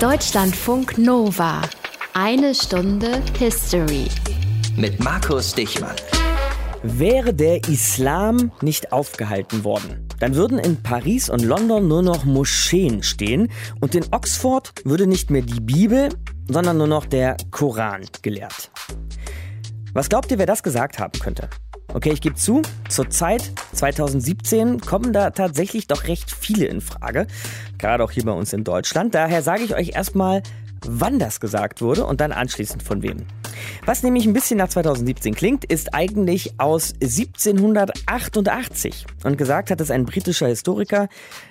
[0.00, 1.62] Deutschlandfunk Nova.
[2.12, 4.08] Eine Stunde History.
[4.76, 5.96] Mit Markus Dichmann.
[6.82, 13.02] Wäre der Islam nicht aufgehalten worden, dann würden in Paris und London nur noch Moscheen
[13.02, 16.10] stehen und in Oxford würde nicht mehr die Bibel,
[16.46, 18.70] sondern nur noch der Koran gelehrt.
[19.94, 21.48] Was glaubt ihr, wer das gesagt haben könnte?
[21.92, 27.26] Okay, ich gebe zu, zur Zeit 2017 kommen da tatsächlich doch recht viele in Frage,
[27.78, 29.14] gerade auch hier bei uns in Deutschland.
[29.14, 30.42] Daher sage ich euch erstmal,
[30.88, 33.26] wann das gesagt wurde und dann anschließend von wem.
[33.84, 39.90] Was nämlich ein bisschen nach 2017 klingt, ist eigentlich aus 1788 und gesagt hat es
[39.90, 41.08] ein britischer Historiker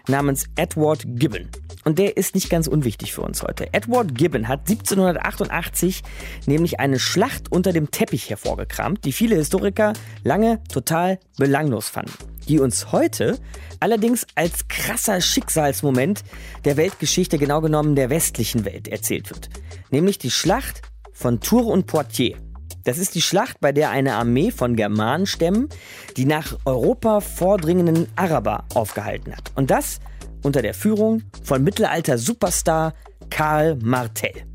[0.07, 1.49] namens Edward Gibbon.
[1.83, 3.73] Und der ist nicht ganz unwichtig für uns heute.
[3.73, 6.03] Edward Gibbon hat 1788
[6.47, 12.34] nämlich eine Schlacht unter dem Teppich hervorgekramt, die viele Historiker lange total belanglos fanden.
[12.47, 13.39] Die uns heute
[13.79, 16.23] allerdings als krasser Schicksalsmoment
[16.63, 19.49] der Weltgeschichte, genau genommen der westlichen Welt, erzählt wird.
[19.89, 20.81] Nämlich die Schlacht
[21.13, 22.39] von Tours und Poitiers.
[22.83, 25.69] Das ist die Schlacht, bei der eine Armee von Germanenstämmen
[26.17, 29.51] die nach Europa vordringenden Araber aufgehalten hat.
[29.55, 29.99] Und das
[30.43, 32.93] unter der Führung von Mittelalter-Superstar
[33.31, 34.45] Karl Martell.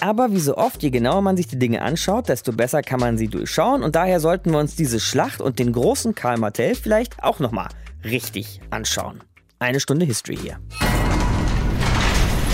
[0.00, 3.18] Aber wie so oft, je genauer man sich die Dinge anschaut, desto besser kann man
[3.18, 3.82] sie durchschauen.
[3.82, 7.68] Und daher sollten wir uns diese Schlacht und den großen Karl Martell vielleicht auch nochmal
[8.04, 9.24] richtig anschauen.
[9.58, 10.60] Eine Stunde History hier.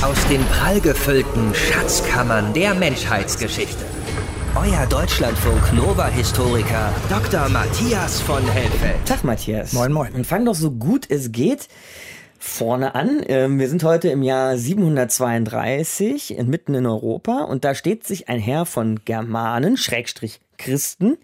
[0.00, 3.84] Aus den prallgefüllten Schatzkammern der Menschheitsgeschichte.
[4.54, 7.48] Euer Deutschlandfunk Nova-Historiker Dr.
[7.50, 9.04] Matthias von Helfeld.
[9.04, 9.74] Tag, Matthias.
[9.74, 10.14] Moin, moin.
[10.14, 11.68] Und fang doch so gut es geht
[12.44, 13.22] vorne an.
[13.26, 18.38] Ähm, wir sind heute im Jahr 732, mitten in Europa, und da steht sich ein
[18.38, 21.16] Herr von Germanen, Schrägstrich Christen,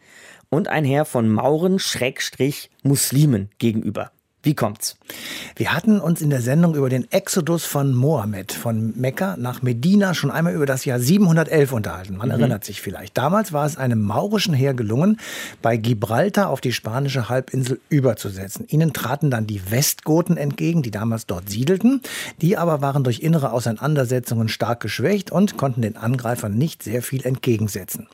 [0.49, 4.11] und ein Herr von Mauren, Schrägstrich Muslimen gegenüber.
[4.43, 4.97] Wie kommt's?
[5.57, 10.15] Wir hatten uns in der Sendung über den Exodus von Mohammed von Mekka nach Medina
[10.15, 12.17] schon einmal über das Jahr 711 unterhalten.
[12.17, 12.35] Man mhm.
[12.35, 13.17] erinnert sich vielleicht.
[13.19, 15.19] Damals war es einem maurischen Heer gelungen,
[15.63, 18.67] bei Gibraltar auf die spanische Halbinsel überzusetzen.
[18.69, 22.01] Ihnen traten dann die Westgoten entgegen, die damals dort siedelten.
[22.41, 27.27] Die aber waren durch innere Auseinandersetzungen stark geschwächt und konnten den Angreifern nicht sehr viel
[27.27, 28.09] entgegensetzen.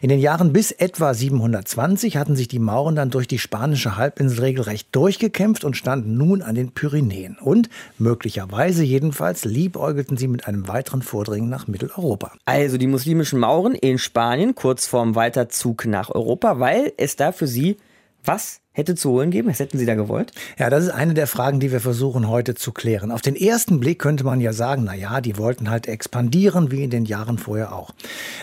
[0.00, 4.40] In den Jahren bis etwa 720 hatten sich die Mauren dann durch die spanische Halbinsel
[4.40, 7.36] regelrecht durchgekämpft und standen nun an den Pyrenäen.
[7.38, 12.32] Und möglicherweise jedenfalls liebäugelten sie mit einem weiteren Vordringen nach Mitteleuropa.
[12.44, 17.46] Also die muslimischen Mauren in Spanien kurz vorm Weiterzug nach Europa, weil es da für
[17.46, 17.76] sie
[18.24, 19.48] was hätte zu holen geben?
[19.48, 20.32] Was hätten Sie da gewollt?
[20.58, 23.10] Ja, das ist eine der Fragen, die wir versuchen heute zu klären.
[23.10, 26.84] Auf den ersten Blick könnte man ja sagen, na ja, die wollten halt expandieren, wie
[26.84, 27.92] in den Jahren vorher auch.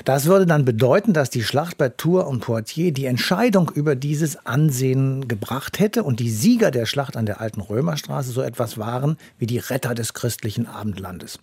[0.05, 4.43] Das würde dann bedeuten, dass die Schlacht bei Tours und Poitiers die Entscheidung über dieses
[4.47, 9.17] Ansehen gebracht hätte und die Sieger der Schlacht an der alten Römerstraße so etwas waren
[9.37, 11.37] wie die Retter des christlichen Abendlandes.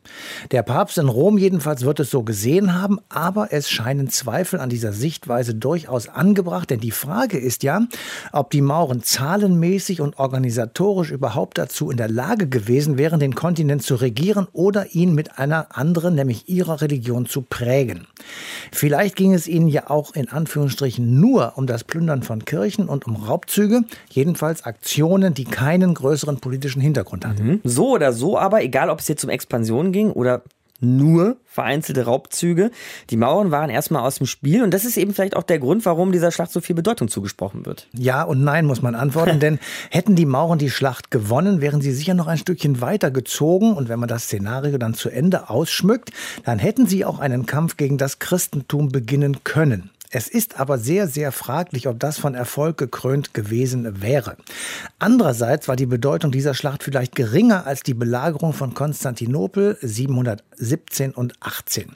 [0.50, 4.68] Der Papst in Rom jedenfalls wird es so gesehen haben, aber es scheinen Zweifel an
[4.68, 7.82] dieser Sichtweise durchaus angebracht, denn die Frage ist ja,
[8.32, 13.34] ob die Mauer Mauren zahlenmäßig und organisatorisch überhaupt dazu in der Lage gewesen wären, den
[13.34, 18.06] Kontinent zu regieren oder ihn mit einer anderen, nämlich ihrer Religion zu prägen.
[18.72, 23.06] Vielleicht ging es ihnen ja auch in Anführungsstrichen nur um das Plündern von Kirchen und
[23.06, 27.46] um Raubzüge, jedenfalls Aktionen, die keinen größeren politischen Hintergrund hatten.
[27.46, 27.60] Mhm.
[27.64, 30.42] So oder so aber, egal ob es jetzt um Expansion ging oder
[30.80, 32.70] nur vereinzelte Raubzüge.
[33.10, 35.84] Die Mauern waren erstmal aus dem Spiel und das ist eben vielleicht auch der Grund,
[35.84, 37.88] warum dieser Schlacht so viel Bedeutung zugesprochen wird.
[37.92, 39.58] Ja und nein muss man antworten, denn
[39.90, 43.88] hätten die Mauren die Schlacht gewonnen, wären sie sicher noch ein Stückchen weiter gezogen und
[43.88, 46.10] wenn man das Szenario dann zu Ende ausschmückt,
[46.44, 49.90] dann hätten sie auch einen Kampf gegen das Christentum beginnen können.
[50.12, 54.36] Es ist aber sehr, sehr fraglich, ob das von Erfolg gekrönt gewesen wäre.
[54.98, 61.34] Andererseits war die Bedeutung dieser Schlacht vielleicht geringer als die Belagerung von Konstantinopel 717 und
[61.38, 61.92] 18.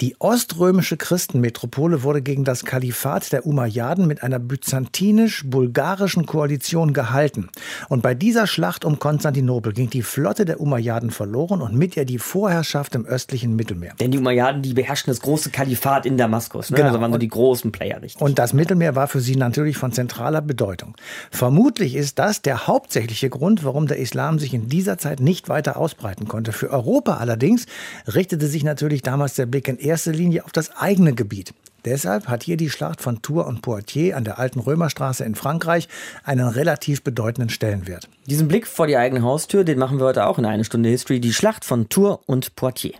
[0.00, 7.50] Die oströmische Christenmetropole wurde gegen das Kalifat der Umayyaden mit einer byzantinisch-bulgarischen Koalition gehalten.
[7.88, 12.04] Und bei dieser Schlacht um Konstantinopel ging die Flotte der Umayyaden verloren und mit ihr
[12.04, 13.94] die Vorherrschaft im östlichen Mittelmeer.
[14.00, 16.70] Denn die Umayyaden, die beherrschen das große Kalifat in Damaskus.
[16.70, 16.78] Ne?
[16.78, 16.88] Genau.
[16.88, 18.20] Also waren so die großen Player, richtig.
[18.22, 20.94] Und das Mittelmeer war für sie natürlich von zentraler Bedeutung.
[21.30, 25.76] Vermutlich ist das der hauptsächliche Grund, warum der Islam sich in dieser Zeit nicht weiter
[25.76, 26.52] ausbreiten konnte.
[26.52, 27.66] Für Europa allerdings
[28.12, 31.52] richtete sich natürlich damals der Blick in erster Linie auf das eigene Gebiet.
[31.84, 35.88] Deshalb hat hier die Schlacht von Tours und Poitiers an der alten Römerstraße in Frankreich
[36.24, 38.08] einen relativ bedeutenden Stellenwert.
[38.26, 41.20] Diesen Blick vor die eigene Haustür, den machen wir heute auch in einer Stunde History.
[41.20, 42.94] Die Schlacht von Tours und Poitiers.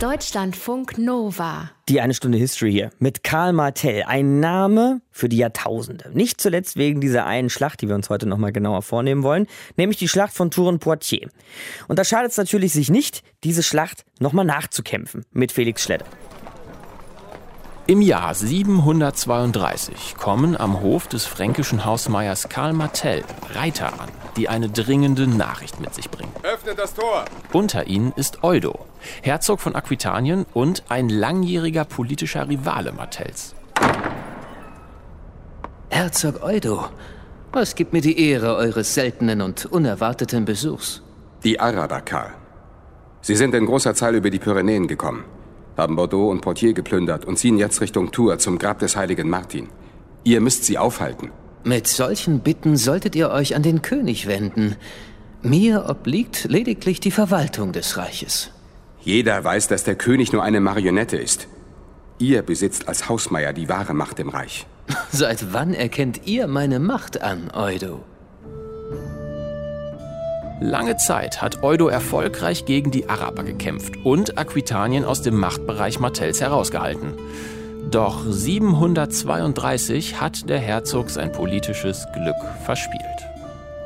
[0.00, 1.70] Deutschlandfunk Nova.
[1.88, 4.02] Die eine Stunde History hier mit Karl Martell.
[4.02, 6.10] Ein Name für die Jahrtausende.
[6.12, 9.46] Nicht zuletzt wegen dieser einen Schlacht, die wir uns heute nochmal genauer vornehmen wollen,
[9.76, 11.30] nämlich die Schlacht von Tours-Poitiers.
[11.86, 16.06] Und da schadet es natürlich sich nicht, diese Schlacht nochmal nachzukämpfen mit Felix Schledder.
[17.86, 24.68] Im Jahr 732 kommen am Hof des fränkischen Hausmeiers Karl Martell Reiter an, die eine
[24.68, 26.32] dringende Nachricht mit sich bringen.
[26.42, 27.24] Öffnet das Tor!
[27.52, 28.86] Unter ihnen ist Eudo,
[29.22, 33.54] Herzog von Aquitanien und ein langjähriger politischer Rivale Martells.
[35.90, 36.86] Herzog Eudo,
[37.52, 41.02] was gibt mir die Ehre eures seltenen und unerwarteten Besuchs?
[41.44, 42.34] Die Araber, Karl.
[43.20, 45.24] Sie sind in großer Zahl über die Pyrenäen gekommen
[45.76, 49.68] haben Bordeaux und Poitiers geplündert und ziehen jetzt Richtung Tours zum Grab des heiligen Martin.
[50.22, 51.30] Ihr müsst sie aufhalten.
[51.64, 54.76] Mit solchen Bitten solltet ihr euch an den König wenden.
[55.42, 58.50] Mir obliegt lediglich die Verwaltung des Reiches.
[59.00, 61.48] Jeder weiß, dass der König nur eine Marionette ist.
[62.18, 64.66] Ihr besitzt als Hausmeier die wahre Macht im Reich.
[65.10, 68.04] Seit wann erkennt ihr meine Macht an, Eudo?
[70.60, 76.40] Lange Zeit hat Eudo erfolgreich gegen die Araber gekämpft und Aquitanien aus dem Machtbereich Martells
[76.40, 77.14] herausgehalten.
[77.90, 83.00] Doch 732 hat der Herzog sein politisches Glück verspielt.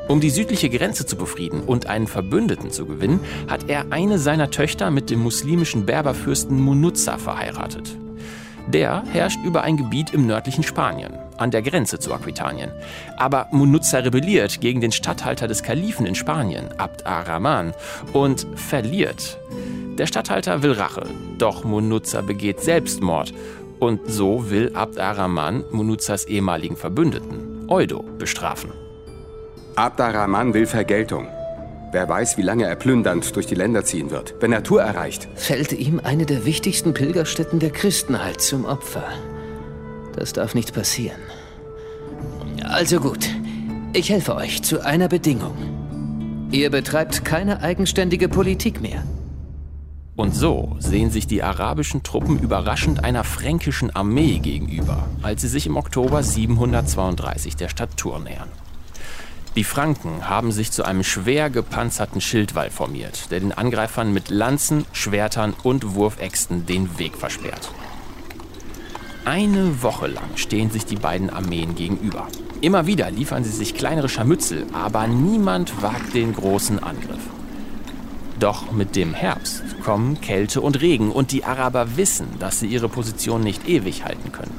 [0.07, 4.49] Um die südliche Grenze zu befrieden und einen Verbündeten zu gewinnen, hat er eine seiner
[4.49, 7.95] Töchter mit dem muslimischen Berberfürsten Munuzza verheiratet.
[8.67, 12.71] Der herrscht über ein Gebiet im nördlichen Spanien, an der Grenze zu Aquitanien.
[13.17, 17.73] Aber Munuzza rebelliert gegen den Statthalter des Kalifen in Spanien, Abd ar-Rahman,
[18.13, 19.39] und verliert.
[19.97, 21.07] Der Statthalter will Rache,
[21.37, 23.33] doch Munuzza begeht Selbstmord.
[23.79, 28.71] Und so will Abd ar-Rahman Munuzzas ehemaligen Verbündeten, Eudo, bestrafen.
[29.75, 31.27] Abd ar-Rahman will Vergeltung.
[31.91, 34.35] Wer weiß, wie lange er plündernd durch die Länder ziehen wird.
[34.41, 39.05] Wenn er Tour erreicht, fällt ihm eine der wichtigsten Pilgerstätten der Christenheit zum Opfer.
[40.15, 41.19] Das darf nicht passieren.
[42.63, 43.29] Also gut,
[43.93, 45.55] ich helfe euch zu einer Bedingung.
[46.51, 49.03] Ihr betreibt keine eigenständige Politik mehr.
[50.19, 55.65] Und so sehen sich die arabischen Truppen überraschend einer fränkischen Armee gegenüber, als sie sich
[55.65, 58.49] im Oktober 732 der Stadt Tours nähern.
[59.55, 64.83] Die Franken haben sich zu einem schwer gepanzerten Schildwall formiert, der den Angreifern mit Lanzen,
[64.91, 67.71] Schwertern und Wurfäxten den Weg versperrt.
[69.23, 72.27] Eine Woche lang stehen sich die beiden Armeen gegenüber.
[72.59, 77.21] Immer wieder liefern sie sich kleinere Scharmützel, aber niemand wagt den großen Angriff.
[78.39, 82.87] Doch mit dem Herbst kommen Kälte und Regen und die Araber wissen, dass sie ihre
[82.87, 84.57] Position nicht ewig halten können.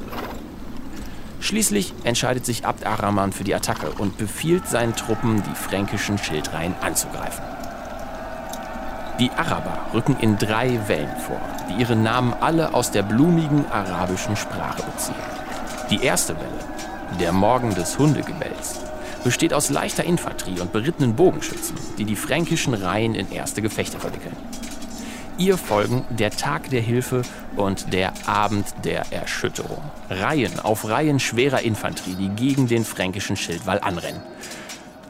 [1.39, 6.75] Schließlich entscheidet sich Abd ar-Rahman für die Attacke und befiehlt seinen Truppen, die fränkischen Schildreihen
[6.81, 7.43] anzugreifen.
[9.19, 14.35] Die Araber rücken in drei Wellen vor, die ihre Namen alle aus der blumigen arabischen
[14.35, 15.15] Sprache beziehen.
[15.89, 18.79] Die erste Welle, der Morgen des Hundegebells,
[19.23, 24.35] besteht aus leichter Infanterie und berittenen Bogenschützen, die die fränkischen Reihen in erste Gefechte verwickeln.
[25.37, 27.23] Ihr folgen der Tag der Hilfe
[27.55, 29.81] und der Abend der Erschütterung.
[30.09, 34.21] Reihen auf Reihen schwerer Infanterie, die gegen den fränkischen Schildwall anrennen.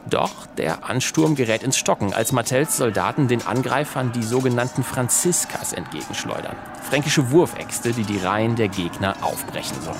[0.08, 6.56] Doch der Ansturm gerät ins Stocken, als Martells Soldaten den Angreifern die sogenannten Franziskas entgegenschleudern.
[6.82, 9.96] Fränkische Wurfäxte, die die Reihen der Gegner aufbrechen sollen.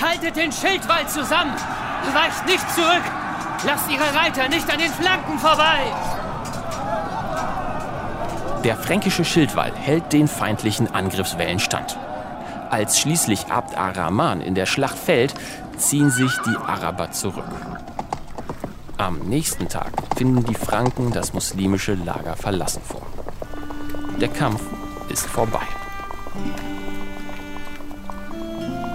[0.00, 1.54] Haltet den Schildwall zusammen!
[2.12, 3.25] Weicht nicht zurück!
[3.64, 5.92] Lasst ihre Reiter nicht an den Flanken vorbei!
[8.64, 11.96] Der fränkische Schildwall hält den feindlichen Angriffswellen stand.
[12.70, 15.34] Als schließlich Abd ar-Rahman in der Schlacht fällt,
[15.76, 17.44] ziehen sich die Araber zurück.
[18.98, 23.02] Am nächsten Tag finden die Franken das muslimische Lager verlassen vor.
[24.20, 24.62] Der Kampf
[25.08, 25.66] ist vorbei.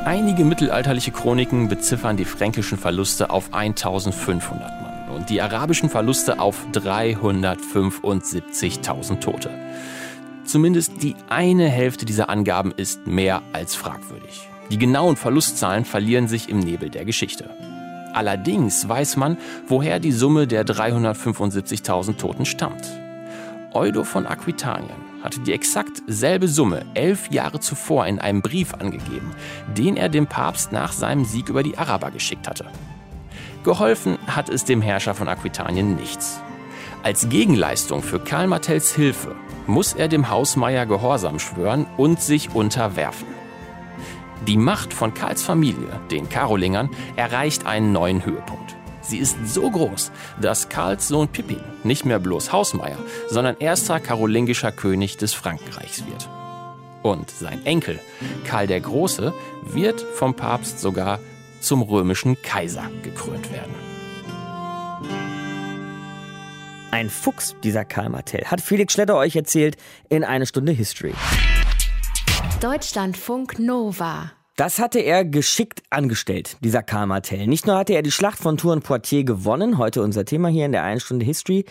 [0.03, 6.65] Einige mittelalterliche Chroniken beziffern die fränkischen Verluste auf 1500 Mann und die arabischen Verluste auf
[6.73, 9.51] 375.000 Tote.
[10.43, 14.49] Zumindest die eine Hälfte dieser Angaben ist mehr als fragwürdig.
[14.71, 17.51] Die genauen Verlustzahlen verlieren sich im Nebel der Geschichte.
[18.13, 22.87] Allerdings weiß man, woher die Summe der 375.000 Toten stammt.
[23.73, 29.31] Eudo von Aquitanien hatte die exakt selbe Summe elf Jahre zuvor in einem Brief angegeben,
[29.77, 32.65] den er dem Papst nach seinem Sieg über die Araber geschickt hatte.
[33.63, 36.41] Geholfen hat es dem Herrscher von Aquitanien nichts.
[37.03, 39.35] Als Gegenleistung für Karl Martells Hilfe
[39.67, 43.27] muss er dem Hausmeier Gehorsam schwören und sich unterwerfen.
[44.47, 48.75] Die Macht von Karls Familie, den Karolingern, erreicht einen neuen Höhepunkt.
[49.11, 54.71] Sie ist so groß, dass Karls Sohn Pippin nicht mehr bloß Hausmeier, sondern erster karolingischer
[54.71, 56.29] König des Frankenreichs wird.
[57.03, 57.99] Und sein Enkel,
[58.45, 59.33] Karl der Große,
[59.65, 61.19] wird vom Papst sogar
[61.59, 63.75] zum römischen Kaiser gekrönt werden.
[66.91, 69.75] Ein Fuchs, dieser Karl Martell, hat Felix Schletter euch erzählt
[70.07, 71.13] in eine Stunde History.
[72.61, 74.31] Deutschlandfunk Nova.
[74.57, 77.47] Das hatte er geschickt angestellt, dieser Karl Martell.
[77.47, 80.65] Nicht nur hatte er die Schlacht von Tours und Poitiers gewonnen, heute unser Thema hier
[80.65, 81.65] in der einen Stunde History.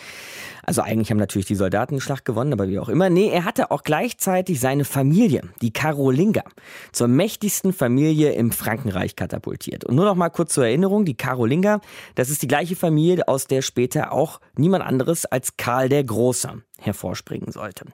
[0.65, 3.11] Also eigentlich haben natürlich die Soldaten die Schlacht gewonnen, aber wie auch immer.
[3.11, 6.45] Nee, er hatte auch gleichzeitig seine Familie, die Karolinger,
[6.93, 9.85] zur mächtigsten Familie im Frankenreich katapultiert.
[9.85, 11.81] Und nur noch mal kurz zur Erinnerung, die Karolinger,
[12.15, 16.63] das ist die gleiche Familie, aus der später auch niemand anderes als Karl der Große
[16.79, 17.85] hervorspringen sollte.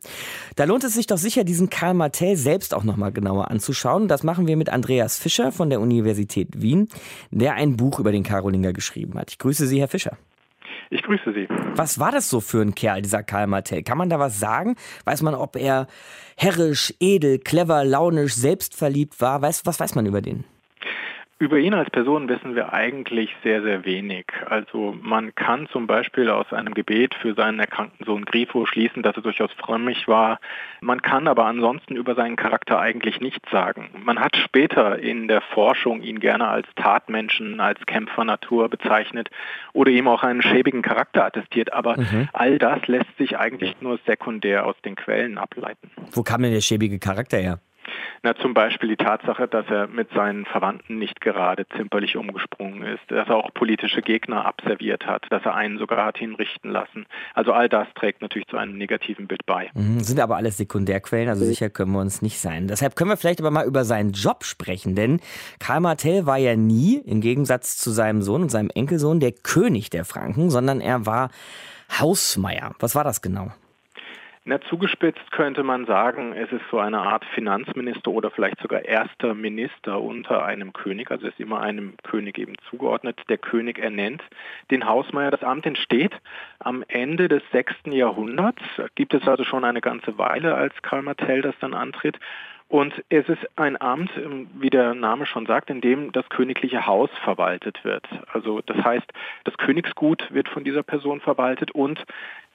[0.54, 4.08] Da lohnt es sich doch sicher, diesen Karl Martell selbst auch nochmal genauer anzuschauen.
[4.08, 6.88] Das machen wir mit Andreas Fischer von der Universität Wien,
[7.30, 9.30] der ein Buch über den Karolinger geschrieben hat.
[9.30, 10.16] Ich grüße Sie, Herr Fischer.
[10.90, 11.48] Ich grüße Sie.
[11.74, 13.82] Was war das so für ein Kerl, dieser Karl Martell?
[13.82, 14.76] Kann man da was sagen?
[15.04, 15.86] Weiß man, ob er
[16.36, 19.42] herrisch, edel, clever, launisch, selbstverliebt war?
[19.42, 20.44] Weiß, was weiß man über den?
[21.38, 24.24] Über ihn als Person wissen wir eigentlich sehr, sehr wenig.
[24.48, 29.16] Also man kann zum Beispiel aus einem Gebet für seinen erkrankten Sohn Grifo schließen, dass
[29.16, 30.40] er durchaus frömmig war.
[30.80, 33.90] Man kann aber ansonsten über seinen Charakter eigentlich nichts sagen.
[34.02, 39.28] Man hat später in der Forschung ihn gerne als Tatmenschen, als Kämpfernatur bezeichnet
[39.74, 41.70] oder ihm auch einen schäbigen Charakter attestiert.
[41.74, 42.30] Aber mhm.
[42.32, 45.90] all das lässt sich eigentlich nur sekundär aus den Quellen ableiten.
[46.12, 47.60] Wo kam denn der schäbige Charakter her?
[48.22, 53.02] Na, zum Beispiel die Tatsache, dass er mit seinen Verwandten nicht gerade zimperlich umgesprungen ist,
[53.08, 57.06] dass er auch politische Gegner abserviert hat, dass er einen sogar hat hinrichten lassen.
[57.34, 59.70] Also all das trägt natürlich zu einem negativen Bild bei.
[59.74, 62.68] Mhm, sind aber alles Sekundärquellen, also sicher können wir uns nicht sein.
[62.68, 65.20] Deshalb können wir vielleicht aber mal über seinen Job sprechen, denn
[65.58, 69.90] Karl Martell war ja nie, im Gegensatz zu seinem Sohn und seinem Enkelsohn, der König
[69.90, 71.30] der Franken, sondern er war
[71.98, 72.74] Hausmeier.
[72.80, 73.52] Was war das genau?
[74.48, 79.34] Na, zugespitzt könnte man sagen, es ist so eine Art Finanzminister oder vielleicht sogar erster
[79.34, 83.20] Minister unter einem König, also ist immer einem König eben zugeordnet.
[83.28, 84.22] Der König ernennt
[84.70, 85.32] den Hausmeier.
[85.32, 86.12] Das Amt entsteht
[86.60, 87.74] am Ende des 6.
[87.86, 88.62] Jahrhunderts,
[88.94, 92.16] gibt es also schon eine ganze Weile, als Karl Martell das dann antritt.
[92.68, 94.10] Und es ist ein Amt,
[94.58, 98.04] wie der Name schon sagt, in dem das königliche Haus verwaltet wird.
[98.32, 99.06] Also das heißt,
[99.44, 102.04] das Königsgut wird von dieser Person verwaltet und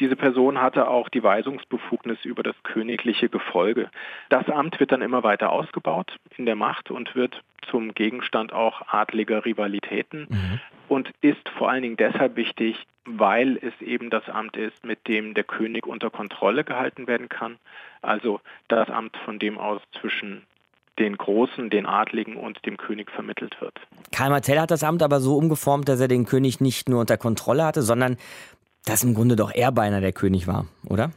[0.01, 3.89] diese Person hatte auch die Weisungsbefugnis über das königliche Gefolge.
[4.27, 8.81] Das Amt wird dann immer weiter ausgebaut in der Macht und wird zum Gegenstand auch
[8.87, 10.59] adliger Rivalitäten mhm.
[10.87, 12.75] und ist vor allen Dingen deshalb wichtig,
[13.05, 17.57] weil es eben das Amt ist, mit dem der König unter Kontrolle gehalten werden kann.
[18.01, 20.43] Also das Amt, von dem aus zwischen
[20.99, 23.73] den Großen, den Adligen und dem König vermittelt wird.
[24.11, 27.17] Karl Martell hat das Amt aber so umgeformt, dass er den König nicht nur unter
[27.17, 28.17] Kontrolle hatte, sondern
[28.85, 31.11] dass im Grunde doch er beinahe der König war, oder?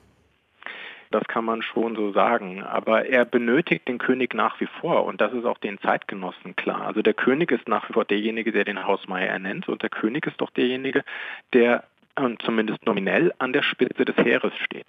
[1.15, 2.65] Das kann man schon so sagen.
[2.65, 6.89] Aber er benötigt den König nach wie vor und das ist auch den Zeitgenossen klar.
[6.89, 10.27] Also der König ist nach wie vor derjenige, der den Hausmeier ernennt und der König
[10.27, 11.05] ist doch derjenige,
[11.53, 11.85] der
[12.17, 14.89] äh, zumindest nominell an der Spitze des Heeres steht.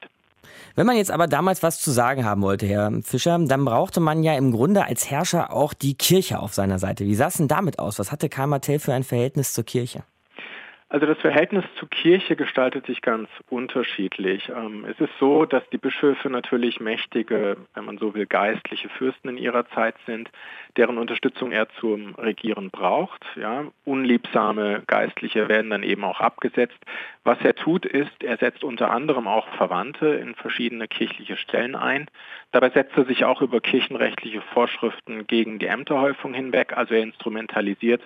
[0.74, 4.24] Wenn man jetzt aber damals was zu sagen haben wollte, Herr Fischer, dann brauchte man
[4.24, 7.06] ja im Grunde als Herrscher auch die Kirche auf seiner Seite.
[7.06, 8.00] Wie sah es denn damit aus?
[8.00, 10.04] Was hatte Karl Martell für ein Verhältnis zur Kirche?
[10.88, 14.50] Also das Verhältnis zur Kirche gestaltet sich ganz unterschiedlich.
[14.50, 19.30] Ähm, es ist so, dass die Bischöfe natürlich mächtige, wenn man so will, geistliche Fürsten
[19.30, 20.30] in ihrer Zeit sind,
[20.78, 23.26] deren Unterstützung er zum Regieren braucht.
[23.36, 26.78] Ja, unliebsame Geistliche werden dann eben auch abgesetzt.
[27.24, 32.06] Was er tut, ist, er setzt unter anderem auch Verwandte in verschiedene kirchliche Stellen ein.
[32.52, 38.04] Dabei setzt er sich auch über kirchenrechtliche Vorschriften gegen die Ämterhäufung hinweg, also er instrumentalisiert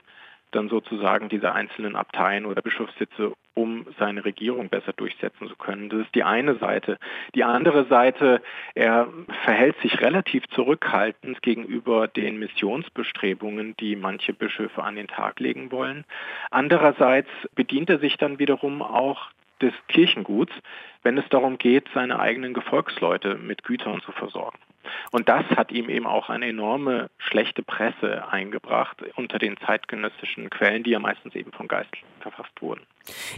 [0.51, 5.89] dann sozusagen diese einzelnen Abteien oder Bischofssitze, um seine Regierung besser durchsetzen zu können.
[5.89, 6.97] Das ist die eine Seite.
[7.35, 8.41] Die andere Seite,
[8.73, 9.07] er
[9.43, 16.05] verhält sich relativ zurückhaltend gegenüber den Missionsbestrebungen, die manche Bischöfe an den Tag legen wollen.
[16.51, 19.29] Andererseits bedient er sich dann wiederum auch
[19.61, 20.53] des Kirchenguts,
[21.03, 24.57] wenn es darum geht, seine eigenen Gefolgsleute mit Gütern zu versorgen.
[25.11, 30.83] Und das hat ihm eben auch eine enorme schlechte Presse eingebracht unter den zeitgenössischen Quellen,
[30.83, 32.81] die ja meistens eben von Geistlichen verfasst wurden.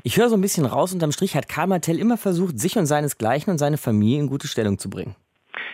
[0.04, 2.86] Ich höre so ein bisschen raus, unterm Strich hat Karl Martell immer versucht, sich und
[2.86, 5.16] seinesgleichen und seine Familie in gute Stellung zu bringen.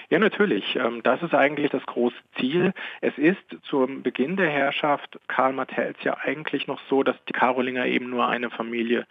[0.10, 0.76] Ja, natürlich.
[0.78, 2.74] Ähm, das ist eigentlich das große Ziel.
[3.02, 7.86] Es ist zum Beginn der Herrschaft Karl Martells ja eigentlich noch so, dass die Karolinger
[7.86, 9.06] eben nur eine Familie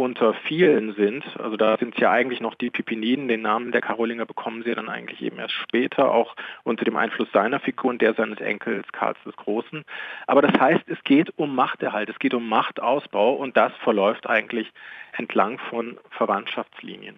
[0.00, 1.24] unter vielen sind.
[1.38, 4.74] Also da sind es ja eigentlich noch die Pipiniden, den Namen der Karolinger bekommen sie
[4.74, 8.86] dann eigentlich eben erst später, auch unter dem Einfluss seiner Figur und der seines Enkels
[8.92, 9.84] Karls des Großen.
[10.26, 14.72] Aber das heißt, es geht um Machterhalt, es geht um Machtausbau und das verläuft eigentlich
[15.16, 17.16] entlang von Verwandtschaftslinien.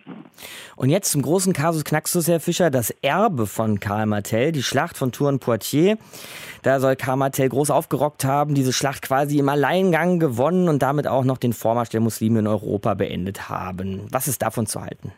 [0.76, 4.96] Und jetzt zum großen Kasus Knaxus, Herr Fischer, das Erbe von Karl Martell, die Schlacht
[4.96, 5.98] von Tours Poitiers.
[6.62, 11.06] Da soll Karl Martell groß aufgerockt haben, diese Schlacht quasi im Alleingang gewonnen und damit
[11.06, 14.06] auch noch den Vormarsch der Muslime in Europa beendet haben.
[14.10, 15.12] Was ist davon zu halten?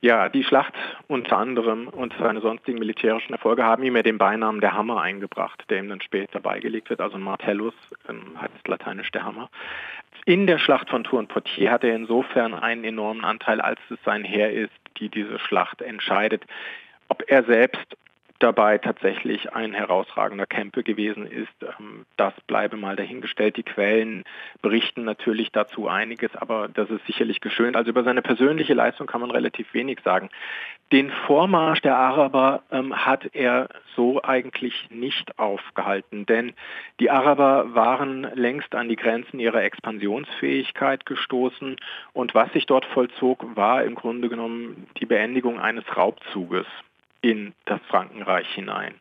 [0.00, 0.74] Ja, die Schlacht
[1.06, 5.62] unter anderem und seine sonstigen militärischen Erfolge haben ihm ja den Beinamen der Hammer eingebracht,
[5.70, 7.00] der ihm dann später beigelegt wird.
[7.00, 7.74] Also Martellus
[8.08, 9.48] ähm, heißt lateinisch der Hammer.
[10.24, 13.98] In der Schlacht von Tours und Poitiers hat er insofern einen enormen Anteil, als es
[14.04, 16.44] sein Heer ist, die diese Schlacht entscheidet.
[17.06, 17.96] Ob er selbst
[18.42, 23.56] dabei tatsächlich ein herausragender Campe gewesen ist, ähm, das bleibe mal dahingestellt.
[23.56, 24.24] Die Quellen
[24.60, 27.76] berichten natürlich dazu einiges, aber das ist sicherlich geschönt.
[27.76, 30.30] Also über seine persönliche Leistung kann man relativ wenig sagen.
[30.90, 36.52] Den Vormarsch der Araber ähm, hat er so eigentlich nicht aufgehalten, denn
[37.00, 41.76] die Araber waren längst an die Grenzen ihrer Expansionsfähigkeit gestoßen
[42.12, 46.66] und was sich dort vollzog, war im Grunde genommen die Beendigung eines Raubzuges
[47.22, 48.94] in das Frankenreich hinein.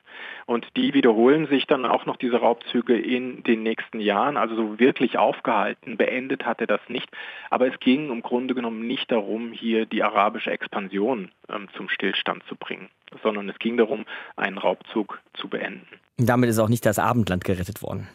[0.46, 4.38] Und die wiederholen sich dann auch noch diese Raubzüge in den nächsten Jahren.
[4.38, 7.10] Also so wirklich aufgehalten, beendet hat er das nicht.
[7.50, 12.44] Aber es ging im Grunde genommen nicht darum, hier die arabische Expansion ähm, zum Stillstand
[12.48, 12.90] zu bringen,
[13.24, 15.88] sondern es ging darum, einen Raubzug zu beenden.
[16.18, 18.08] Damit ist auch nicht das Abendland gerettet worden.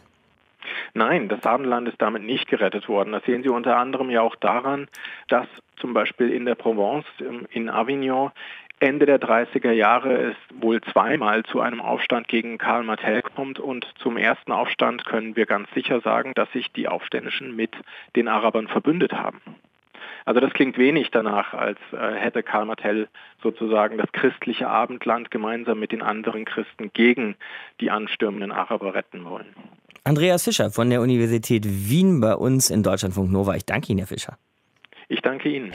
[0.93, 3.11] Nein, das Abendland ist damit nicht gerettet worden.
[3.11, 4.87] Das sehen Sie unter anderem ja auch daran,
[5.27, 5.47] dass
[5.77, 8.31] zum Beispiel in der Provence, ähm, in Avignon,
[8.79, 13.87] Ende der 30er Jahre es wohl zweimal zu einem Aufstand gegen Karl Martell kommt und
[13.97, 17.71] zum ersten Aufstand können wir ganz sicher sagen, dass sich die Aufständischen mit
[18.15, 19.41] den Arabern verbündet haben.
[20.25, 23.07] Also das klingt wenig danach, als äh, hätte Karl Martell
[23.41, 27.35] sozusagen das christliche Abendland gemeinsam mit den anderen Christen gegen
[27.79, 29.55] die anstürmenden Araber retten wollen.
[30.03, 33.55] Andreas Fischer von der Universität Wien bei uns in Deutschlandfunk Nova.
[33.55, 34.37] Ich danke Ihnen, Herr Fischer.
[35.07, 35.71] Ich danke Ihnen.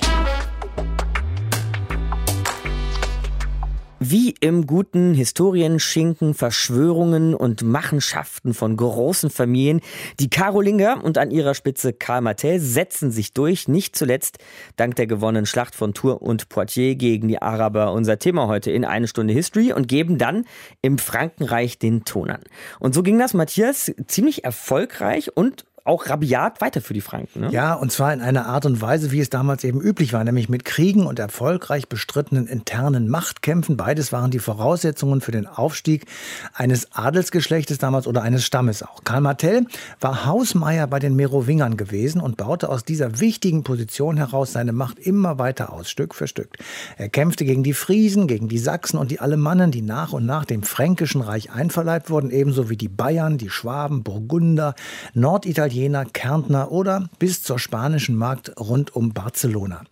[4.04, 9.80] Wie im guten Historienschinken Verschwörungen und Machenschaften von großen Familien.
[10.18, 14.38] Die Karolinger und an ihrer Spitze Karl Martel setzen sich durch, nicht zuletzt
[14.75, 17.92] dank der gewonnenen Schlacht von Tours und Poitiers gegen die Araber.
[17.92, 20.47] Unser Thema heute in eine Stunde History und geben dann
[20.80, 22.41] im Frankenreich den Ton an.
[22.80, 27.40] Und so ging das, Matthias, ziemlich erfolgreich und auch rabiat weiter für die Franken.
[27.40, 27.50] Ne?
[27.50, 30.49] Ja, und zwar in einer Art und Weise, wie es damals eben üblich war, nämlich
[30.49, 33.76] mit Kriegen und erfolgreich bestrittenen internen Machtkämpfen.
[33.76, 36.06] Beides waren die Voraussetzungen für den Aufstieg
[36.54, 39.02] eines Adelsgeschlechtes damals oder eines Stammes auch.
[39.02, 39.66] Karl Martell
[40.00, 45.00] war Hausmeier bei den Merowingern gewesen und baute aus dieser wichtigen Position heraus seine Macht
[45.00, 46.58] immer weiter aus, Stück für Stück.
[46.97, 50.45] Er kämpfte gegen die Friesen, gegen die Sachsen und die Alemannen, die nach und nach
[50.45, 54.75] dem Fränkischen Reich einverleibt wurden, ebenso wie die Bayern, die Schwaben, Burgunder,
[55.14, 59.85] Norditaliener, Italiener, Kärntner oder bis zur spanischen Markt rund um Barcelona.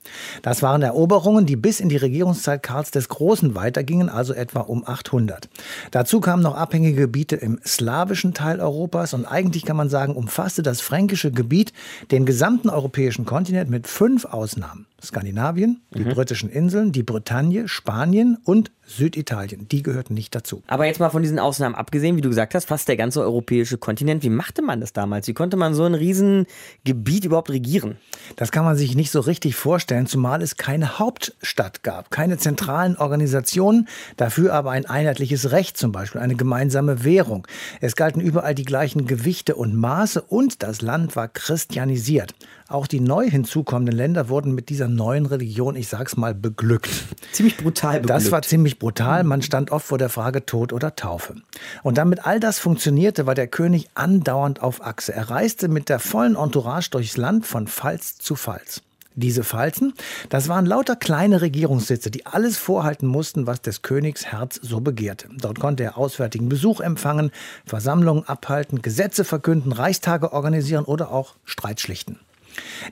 [0.42, 4.86] Das waren Eroberungen, die bis in die Regierungszeit Karls des Großen weitergingen, also etwa um
[4.86, 5.48] 800.
[5.90, 10.62] Dazu kamen noch abhängige Gebiete im slawischen Teil Europas und eigentlich kann man sagen, umfasste
[10.62, 11.72] das fränkische Gebiet
[12.10, 14.86] den gesamten europäischen Kontinent mit fünf Ausnahmen.
[15.02, 16.10] Skandinavien, die mhm.
[16.10, 19.68] britischen Inseln, die Bretagne, Spanien und Süditalien.
[19.68, 20.62] Die gehörten nicht dazu.
[20.66, 23.78] Aber jetzt mal von diesen Ausnahmen abgesehen, wie du gesagt hast, fast der ganze europäische
[23.78, 24.24] Kontinent.
[24.24, 25.28] Wie machte man das damals?
[25.28, 27.96] Wie konnte man so ein Riesengebiet überhaupt regieren?
[28.34, 32.96] Das kann man sich nicht so richtig vorstellen, zumal es keine Hauptstadt gab, keine zentralen
[32.96, 33.86] Organisationen,
[34.16, 37.46] dafür aber ein einheitliches Recht, zum Beispiel eine gemeinsame Währung.
[37.80, 42.34] Es galten überall die gleichen Gewichte und Maße und das Land war christianisiert.
[42.68, 46.90] Auch die neu hinzukommenden Länder wurden mit dieser neuen Religion, ich sag's mal, beglückt.
[47.32, 48.10] Ziemlich brutal beglückt.
[48.10, 49.24] Das war ziemlich brutal.
[49.24, 51.36] Man stand oft vor der Frage Tod oder Taufe.
[51.82, 55.12] Und damit all das funktionierte, war der König andauernd auf Achse.
[55.12, 58.82] Er reiste mit der vollen Entourage durchs Land von Pfalz zu Pfalz.
[59.16, 59.92] Diese Pfalzen,
[60.28, 65.28] das waren lauter kleine Regierungssitze, die alles vorhalten mussten, was des Königs Herz so begehrte.
[65.36, 67.32] Dort konnte er auswärtigen Besuch empfangen,
[67.66, 72.20] Versammlungen abhalten, Gesetze verkünden, Reichstage organisieren oder auch Streit schlichten.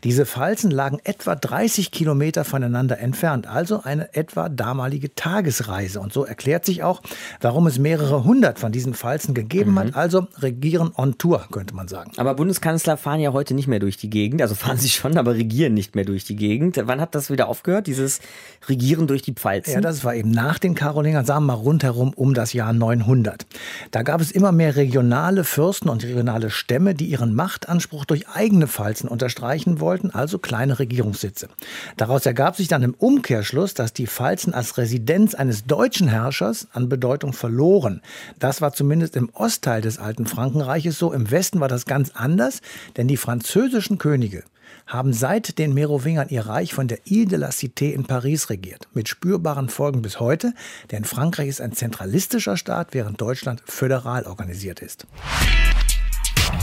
[0.05, 6.01] Diese Falzen lagen etwa 30 Kilometer voneinander entfernt, also eine etwa damalige Tagesreise.
[6.01, 7.03] Und so erklärt sich auch,
[7.41, 9.79] warum es mehrere hundert von diesen Falzen gegeben mhm.
[9.79, 9.97] hat.
[9.97, 12.13] Also regieren on Tour, könnte man sagen.
[12.17, 14.43] Aber Bundeskanzler fahren ja heute nicht mehr durch die Gegend.
[14.43, 16.81] Also fahren sie schon, aber regieren nicht mehr durch die Gegend.
[16.83, 18.21] Wann hat das wieder aufgehört, dieses
[18.69, 19.75] Regieren durch die Pfalzen?
[19.75, 23.47] Ja, das war eben nach den Karolingern, sagen wir mal rundherum um das Jahr 900.
[23.91, 28.67] Da gab es immer mehr regionale Fürsten und regionale Stämme, die ihren Machtanspruch durch eigene
[28.67, 31.49] Falzen unterstreichen wollten, also kleine Regierungssitze.
[31.97, 36.89] Daraus ergab sich dann im Umkehrschluss, dass die Pfalzen als Residenz eines deutschen Herrschers an
[36.89, 38.03] Bedeutung verloren.
[38.39, 41.13] Das war zumindest im Ostteil des alten Frankenreiches so.
[41.13, 42.61] Im Westen war das ganz anders,
[42.97, 44.45] denn die französischen Könige
[44.87, 48.89] haben seit den Merowingern ihr Reich von der Ile de la Cité in Paris regiert.
[48.93, 50.55] Mit spürbaren Folgen bis heute,
[50.91, 55.07] denn Frankreich ist ein zentralistischer Staat, während Deutschland föderal organisiert ist.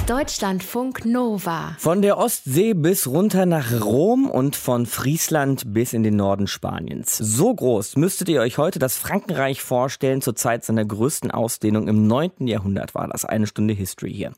[0.08, 1.76] Deutschlandfunk Nova.
[1.80, 7.18] Von der Ostsee bis runter nach Rom und von Friesland bis in den Norden Spaniens.
[7.18, 10.22] So groß müsstet ihr euch heute das Frankenreich vorstellen.
[10.22, 12.46] Zur Zeit seiner größten Ausdehnung im 9.
[12.46, 13.26] Jahrhundert war das.
[13.26, 14.34] Eine Stunde History hier.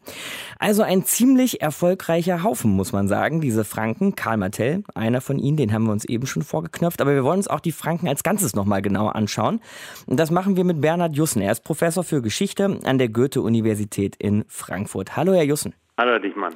[0.58, 3.42] Also ein ziemlich erfolgreicher Haufen, muss man sagen.
[3.42, 4.16] Diese Franken.
[4.16, 7.02] Karl Martell, einer von ihnen, den haben wir uns eben schon vorgeknöpft.
[7.02, 9.60] Aber wir wollen uns auch die Franken als Ganzes nochmal genauer anschauen.
[10.06, 11.42] Und das machen wir mit Bernhard Jussen.
[11.42, 15.18] Er ist Professor für Geschichte an der Goethe-Universität in Frankfurt.
[15.18, 15.74] Hallo, Herr Jussen.
[15.98, 16.54] Hallo, Herr Dichmann.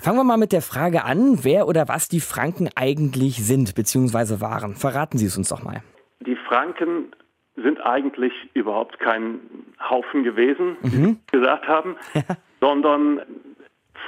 [0.00, 4.40] Fangen wir mal mit der Frage an, wer oder was die Franken eigentlich sind bzw.
[4.40, 4.74] waren.
[4.74, 5.82] Verraten Sie es uns doch mal.
[6.20, 7.12] Die Franken
[7.56, 9.40] sind eigentlich überhaupt kein
[9.80, 11.20] Haufen gewesen, wie mhm.
[11.30, 11.96] Sie gesagt haben,
[12.60, 13.22] sondern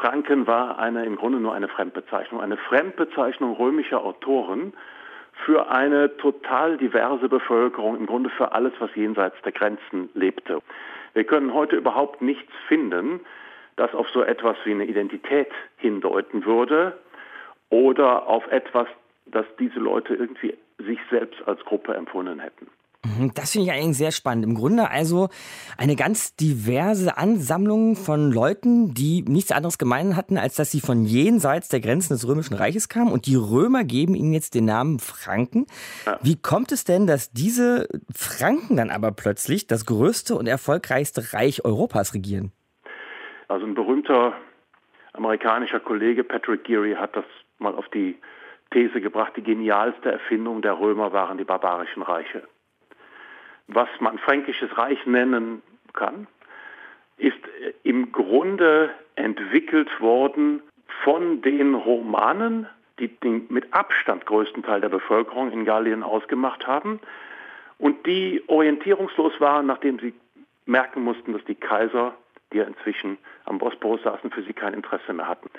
[0.00, 4.72] Franken war eine, im Grunde nur eine Fremdbezeichnung, eine Fremdbezeichnung römischer Autoren
[5.44, 10.60] für eine total diverse Bevölkerung, im Grunde für alles, was jenseits der Grenzen lebte.
[11.14, 13.20] Wir können heute überhaupt nichts finden,
[13.80, 16.98] das auf so etwas wie eine Identität hindeuten würde
[17.70, 18.86] oder auf etwas,
[19.24, 22.66] das diese Leute irgendwie sich selbst als Gruppe empfunden hätten.
[23.06, 24.44] Mhm, das finde ich eigentlich sehr spannend.
[24.44, 25.30] Im Grunde also
[25.78, 31.06] eine ganz diverse Ansammlung von Leuten, die nichts anderes gemein hatten, als dass sie von
[31.06, 33.10] jenseits der Grenzen des Römischen Reiches kamen.
[33.10, 35.64] Und die Römer geben ihnen jetzt den Namen Franken.
[36.04, 36.18] Ja.
[36.20, 41.64] Wie kommt es denn, dass diese Franken dann aber plötzlich das größte und erfolgreichste Reich
[41.64, 42.52] Europas regieren?
[43.50, 44.34] Also ein berühmter
[45.12, 47.24] amerikanischer Kollege, Patrick Geary, hat das
[47.58, 48.16] mal auf die
[48.70, 52.44] These gebracht, die genialste Erfindung der Römer waren die barbarischen Reiche.
[53.66, 55.62] Was man fränkisches Reich nennen
[55.94, 56.28] kann,
[57.16, 57.40] ist
[57.82, 60.62] im Grunde entwickelt worden
[61.02, 62.68] von den Romanen,
[63.00, 67.00] die den mit Abstand größten Teil der Bevölkerung in Gallien ausgemacht haben
[67.78, 70.14] und die orientierungslos waren, nachdem sie
[70.66, 72.14] merken mussten, dass die Kaiser
[72.52, 75.50] die ja inzwischen am Bosporus saßen, für sie kein Interesse mehr hatten.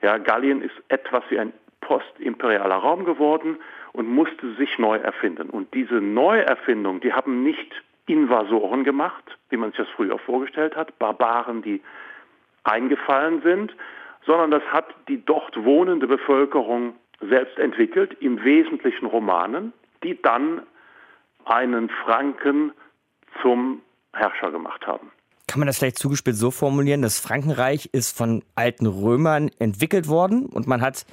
[0.00, 3.58] Ja, Gallien ist etwas wie ein postimperialer Raum geworden
[3.92, 5.50] und musste sich neu erfinden.
[5.50, 10.98] Und diese Neuerfindung, die haben nicht Invasoren gemacht, wie man sich das früher vorgestellt hat,
[10.98, 11.80] Barbaren, die
[12.64, 13.74] eingefallen sind,
[14.24, 20.62] sondern das hat die dort wohnende Bevölkerung selbst entwickelt, im Wesentlichen Romanen, die dann
[21.44, 22.72] einen Franken
[23.40, 25.10] zum Herrscher gemacht haben
[25.52, 30.46] kann man das vielleicht zugespitzt so formulieren, das Frankenreich ist von alten Römern entwickelt worden
[30.46, 31.04] und man hat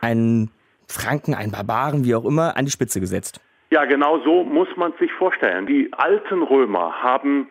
[0.00, 0.50] einen
[0.88, 3.40] Franken, einen Barbaren, wie auch immer, an die Spitze gesetzt.
[3.70, 5.66] Ja, genau so muss man sich vorstellen.
[5.66, 7.48] Die alten Römer haben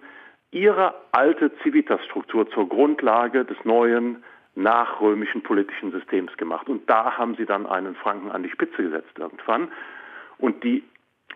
[0.52, 4.22] ihre alte Civitas-Struktur zur Grundlage des neuen
[4.56, 6.68] nachrömischen politischen Systems gemacht.
[6.68, 9.70] Und da haben sie dann einen Franken an die Spitze gesetzt irgendwann.
[10.38, 10.84] Und die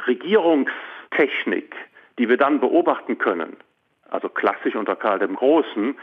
[0.07, 1.73] Regierungstechnik,
[2.17, 3.55] die wir dann beobachten können,
[4.11, 5.97] also klassisch unter Karl dem Großen,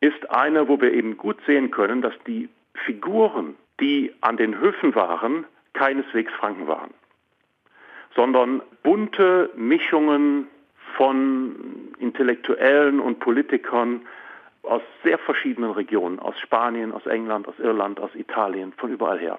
[0.00, 4.94] ist eine, wo wir eben gut sehen können, dass die Figuren, die an den Höfen
[4.94, 6.92] waren, keineswegs Franken waren,
[8.14, 10.46] sondern bunte Mischungen
[10.96, 14.02] von Intellektuellen und Politikern
[14.62, 19.38] aus sehr verschiedenen Regionen, aus Spanien, aus England, aus Irland, aus Italien, von überall her.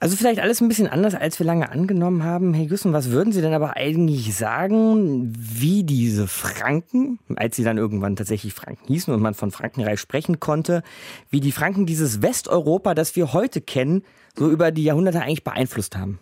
[0.00, 2.54] Also vielleicht alles ein bisschen anders, als wir lange angenommen haben.
[2.54, 7.78] Herr Güssen, was würden Sie denn aber eigentlich sagen, wie diese Franken, als sie dann
[7.78, 10.82] irgendwann tatsächlich Franken hießen und man von Frankenreich sprechen konnte,
[11.30, 14.04] wie die Franken dieses Westeuropa, das wir heute kennen,
[14.36, 16.20] so über die Jahrhunderte eigentlich beeinflusst haben?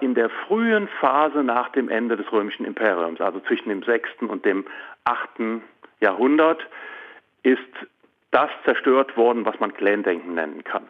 [0.00, 4.08] In der frühen Phase nach dem Ende des römischen Imperiums, also zwischen dem 6.
[4.28, 4.64] und dem
[5.04, 5.62] 8.
[6.00, 6.60] Jahrhundert,
[7.44, 7.60] ist
[8.32, 10.88] das zerstört worden, was man Clandenken nennen kann.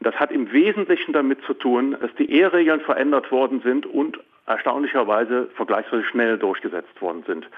[0.00, 5.50] Das hat im Wesentlichen damit zu tun, dass die Eheregeln verändert worden sind und erstaunlicherweise
[5.54, 7.48] vergleichsweise schnell durchgesetzt worden sind.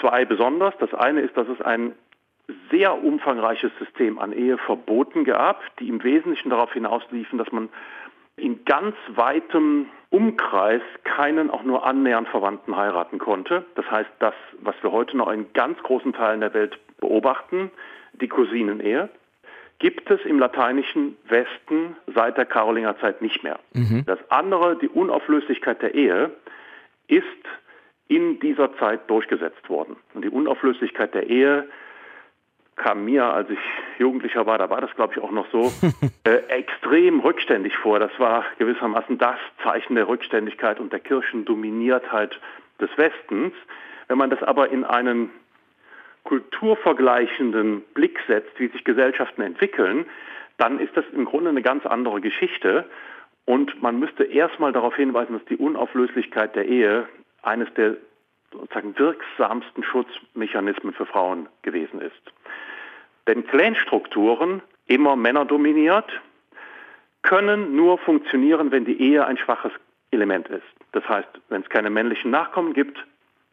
[0.00, 0.74] Zwei besonders.
[0.78, 1.92] Das eine ist, dass es ein
[2.70, 7.68] sehr umfangreiches System an Eheverboten gab, die im Wesentlichen darauf hinausliefen, dass man
[8.36, 13.64] in ganz weitem Umkreis keinen auch nur annähernd Verwandten heiraten konnte.
[13.74, 17.70] Das heißt, das, was wir heute noch in ganz großen Teilen der Welt beobachten,
[18.14, 19.10] die Cousinenehe,
[19.82, 23.58] gibt es im lateinischen Westen seit der Karolingerzeit nicht mehr.
[23.72, 24.04] Mhm.
[24.06, 26.30] Das andere, die Unauflöslichkeit der Ehe,
[27.08, 27.24] ist
[28.06, 29.96] in dieser Zeit durchgesetzt worden.
[30.14, 31.68] Und die Unauflöslichkeit der Ehe
[32.76, 33.58] kam mir, als ich
[33.98, 35.72] Jugendlicher war, da war das glaube ich auch noch so,
[36.24, 37.98] äh, extrem rückständig vor.
[37.98, 42.38] Das war gewissermaßen das Zeichen der Rückständigkeit und der Kirchendominiertheit
[42.80, 43.52] des Westens.
[44.06, 45.30] Wenn man das aber in einen
[46.24, 50.06] kulturvergleichenden Blick setzt, wie sich Gesellschaften entwickeln,
[50.58, 52.84] dann ist das im Grunde eine ganz andere Geschichte.
[53.44, 57.08] Und man müsste erstmal darauf hinweisen, dass die Unauflöslichkeit der Ehe
[57.42, 57.96] eines der
[58.52, 62.22] sozusagen wirksamsten Schutzmechanismen für Frauen gewesen ist.
[63.26, 66.20] Denn Clanstrukturen, immer männerdominiert,
[67.22, 69.72] können nur funktionieren, wenn die Ehe ein schwaches
[70.10, 70.62] Element ist.
[70.92, 73.04] Das heißt, wenn es keine männlichen Nachkommen gibt,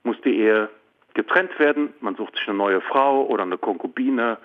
[0.03, 0.69] muss die Ehe
[1.13, 1.93] getrennt werden.
[2.02, 4.38] Man sucht sich eine neue Frau oder eine Konkubine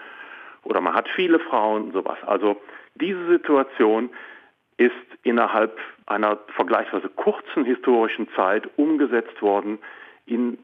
[0.63, 2.19] oder man hat viele Frauen, sowas.
[2.27, 2.57] Also
[2.95, 4.11] diese Situation
[4.77, 9.79] ist innerhalb einer vergleichsweise kurzen historischen Zeit umgesetzt worden
[10.27, 10.59] in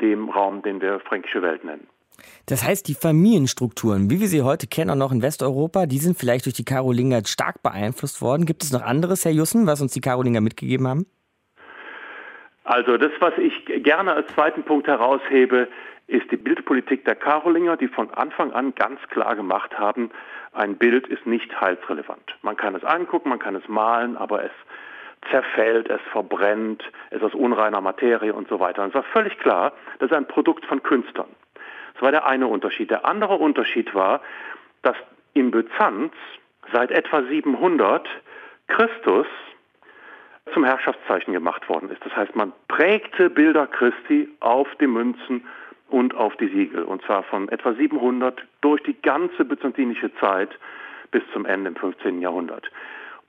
[0.00, 1.86] dem Raum, den wir fränkische Welt nennen.
[2.46, 6.16] Das heißt, die Familienstrukturen, wie wir sie heute kennen, auch noch in Westeuropa, die sind
[6.16, 8.46] vielleicht durch die Karolinger stark beeinflusst worden.
[8.46, 11.06] Gibt es noch anderes, Herr Jussen, was uns die Karolinger mitgegeben haben?
[12.64, 15.68] Also das, was ich gerne als zweiten Punkt heraushebe,
[16.06, 20.10] ist die Bildpolitik der Karolinger, die von Anfang an ganz klar gemacht haben,
[20.52, 22.36] ein Bild ist nicht heilsrelevant.
[22.42, 24.52] Man kann es angucken, man kann es malen, aber es
[25.30, 28.82] zerfällt, es verbrennt, es ist aus unreiner Materie und so weiter.
[28.82, 31.28] Und es war völlig klar, das ist ein Produkt von Künstlern.
[31.94, 32.90] Das war der eine Unterschied.
[32.90, 34.20] Der andere Unterschied war,
[34.82, 34.96] dass
[35.32, 36.12] in Byzanz
[36.72, 38.06] seit etwa 700
[38.68, 39.26] Christus
[40.52, 42.04] zum Herrschaftszeichen gemacht worden ist.
[42.04, 45.44] Das heißt, man prägte Bilder Christi auf die Münzen
[45.88, 46.82] und auf die Siegel.
[46.82, 50.50] Und zwar von etwa 700 durch die ganze byzantinische Zeit
[51.10, 52.20] bis zum Ende im 15.
[52.20, 52.70] Jahrhundert.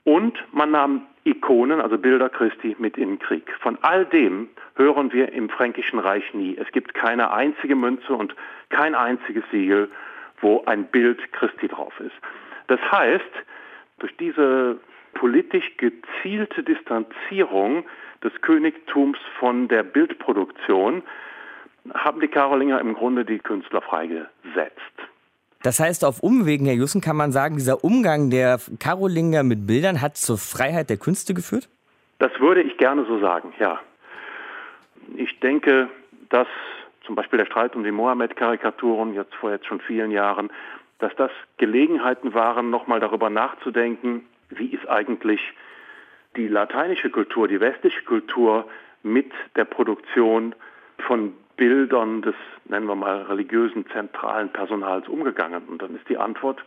[0.03, 3.51] Und man nahm Ikonen, also Bilder Christi, mit in den Krieg.
[3.59, 6.55] Von all dem hören wir im Fränkischen Reich nie.
[6.57, 8.35] Es gibt keine einzige Münze und
[8.69, 9.89] kein einziges Siegel,
[10.41, 12.15] wo ein Bild Christi drauf ist.
[12.67, 13.23] Das heißt,
[13.99, 14.79] durch diese
[15.15, 17.83] politisch gezielte Distanzierung
[18.23, 21.01] des Königtums von der Bildproduktion
[21.93, 24.29] haben die Karolinger im Grunde die Künstler freigesetzt.
[25.63, 30.01] Das heißt, auf Umwegen, Herr Jussen, kann man sagen, dieser Umgang der Karolinger mit Bildern
[30.01, 31.69] hat zur Freiheit der Künste geführt?
[32.19, 33.79] Das würde ich gerne so sagen, ja.
[35.15, 35.89] Ich denke,
[36.29, 36.47] dass
[37.05, 40.51] zum Beispiel der Streit um die Mohammed-Karikaturen jetzt vor jetzt schon vielen Jahren,
[40.99, 45.41] dass das Gelegenheiten waren, nochmal darüber nachzudenken, wie ist eigentlich
[46.35, 48.67] die lateinische Kultur, die westliche Kultur
[49.03, 50.55] mit der Produktion
[51.07, 55.63] von Bildern des, nennen wir mal, religiösen zentralen Personals umgegangen?
[55.67, 56.63] Und dann ist die Antwort,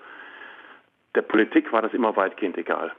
[1.14, 2.92] der Politik war das immer weitgehend egal.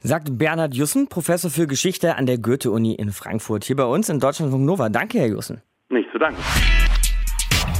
[0.00, 4.20] Sagt Bernhard Jussen, Professor für Geschichte an der Goethe-Uni in Frankfurt, hier bei uns in
[4.20, 4.88] Deutschlandfunk Nova.
[4.88, 5.62] Danke, Herr Jussen.
[5.88, 6.40] Nicht zu danken.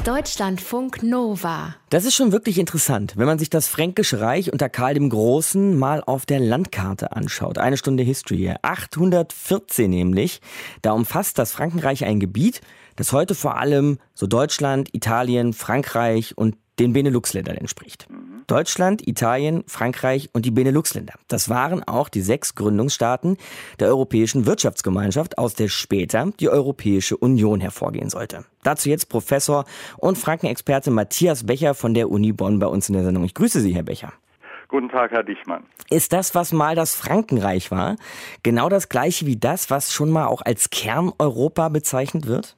[0.05, 1.77] Deutschlandfunk Nova.
[1.91, 5.79] Das ist schon wirklich interessant, wenn man sich das Fränkische Reich unter Karl dem Großen
[5.79, 7.59] mal auf der Landkarte anschaut.
[7.59, 8.55] Eine Stunde History.
[8.63, 10.41] 814 nämlich.
[10.81, 12.63] Da umfasst das Frankenreich ein Gebiet,
[12.97, 18.09] das heute vor allem so Deutschland, Italien, Frankreich und den Benelux-Ländern entspricht.
[18.51, 21.15] Deutschland, Italien, Frankreich und die Benelux-Länder.
[21.29, 23.37] Das waren auch die sechs Gründungsstaaten
[23.79, 28.45] der Europäischen Wirtschaftsgemeinschaft, aus der später die Europäische Union hervorgehen sollte.
[28.63, 29.65] Dazu jetzt Professor
[29.99, 33.25] und Frankenexperte Matthias Becher von der Uni Bonn bei uns in der Sendung.
[33.25, 34.13] Ich grüße Sie, Herr Becher.
[34.69, 35.65] Guten Tag, Herr Dichmann.
[35.89, 37.97] Ist das, was mal das Frankenreich war,
[38.45, 42.57] genau das gleiche wie das, was schon mal auch als Kern Europa bezeichnet wird?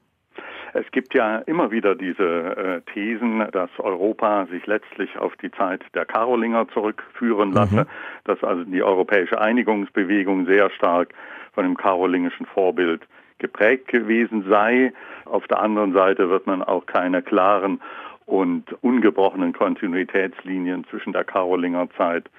[0.75, 5.83] Es gibt ja immer wieder diese äh, Thesen, dass Europa sich letztlich auf die Zeit
[5.95, 7.55] der Karolinger zurückführen mhm.
[7.55, 7.87] lasse, mhm.
[8.25, 11.13] dass also die europäische Einigungsbewegung sehr stark
[11.53, 13.03] von dem karolingischen Vorbild
[13.39, 14.93] geprägt gewesen sei.
[15.27, 17.81] Auf der anderen Seite wird man auch keine klaren
[18.25, 22.31] und ungebrochenen Kontinuitätslinien zwischen der Karolinger Zeit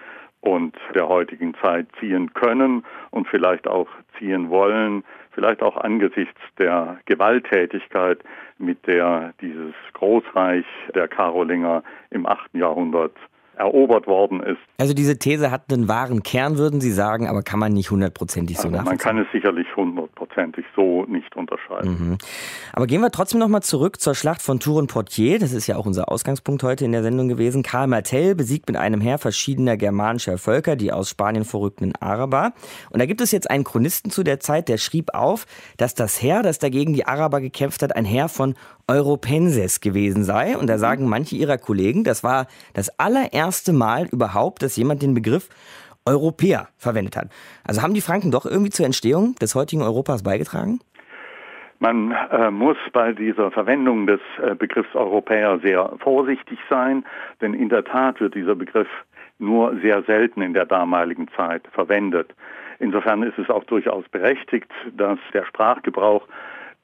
[0.41, 6.99] und der heutigen Zeit ziehen können und vielleicht auch ziehen wollen vielleicht auch angesichts der
[7.05, 8.19] Gewalttätigkeit,
[8.57, 10.65] mit der dieses Großreich
[10.95, 12.53] der Karolinger im 8.
[12.53, 13.15] Jahrhundert
[13.57, 14.59] erobert worden ist.
[14.77, 18.57] Also diese These hat einen wahren Kern, würden Sie sagen, aber kann man nicht hundertprozentig
[18.57, 18.97] so also nachvollziehen?
[19.05, 21.91] Man kann es sicherlich hundertprozentig so nicht unterscheiden.
[21.91, 22.17] Mhm.
[22.73, 25.39] Aber gehen wir trotzdem nochmal zurück zur Schlacht von Tours-Poitiers.
[25.39, 27.63] Das ist ja auch unser Ausgangspunkt heute in der Sendung gewesen.
[27.63, 32.53] Karl Martel besiegt mit einem Heer verschiedener germanischer Völker die aus Spanien verrückten Araber.
[32.89, 35.45] Und da gibt es jetzt einen Chronisten zu der Zeit, der schrieb auf,
[35.77, 38.55] dass das Heer, das dagegen die Araber gekämpft hat, ein Heer von
[38.87, 40.57] Europenses gewesen sei.
[40.57, 45.13] Und da sagen manche ihrer Kollegen, das war das allererste Mal überhaupt, dass jemand den
[45.13, 45.49] Begriff
[46.05, 47.29] Europäer verwendet hat.
[47.63, 50.79] Also haben die Franken doch irgendwie zur Entstehung des heutigen Europas beigetragen?
[51.79, 57.03] Man äh, muss bei dieser Verwendung des äh, Begriffs Europäer sehr vorsichtig sein,
[57.41, 58.87] denn in der Tat wird dieser Begriff
[59.39, 62.33] nur sehr selten in der damaligen Zeit verwendet.
[62.79, 66.27] Insofern ist es auch durchaus berechtigt, dass der Sprachgebrauch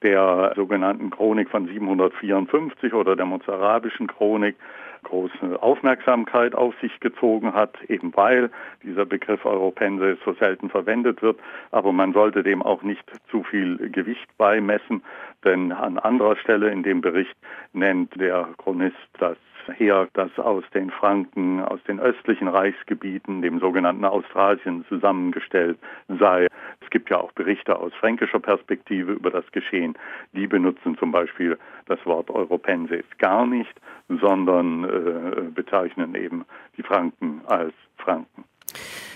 [0.03, 4.55] der sogenannten Chronik von 754 oder der mozarabischen Chronik
[5.03, 8.49] große Aufmerksamkeit auf sich gezogen hat, eben weil
[8.83, 11.39] dieser Begriff Europense so selten verwendet wird.
[11.71, 15.03] Aber man sollte dem auch nicht zu viel Gewicht beimessen,
[15.43, 17.35] denn an anderer Stelle in dem Bericht
[17.73, 19.37] nennt der Chronist das
[19.71, 25.77] Heer, das aus den Franken, aus den östlichen Reichsgebieten, dem sogenannten Austrasien, zusammengestellt
[26.07, 26.47] sei.
[26.81, 29.97] Es gibt ja auch Berichte aus fränkischer Perspektive über das Geschehen.
[30.33, 33.73] Die benutzen zum Beispiel das Wort Europensis gar nicht,
[34.07, 36.45] sondern äh, bezeichnen eben
[36.77, 38.43] die Franken als Franken.